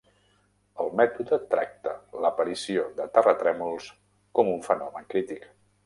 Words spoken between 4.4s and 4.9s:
com un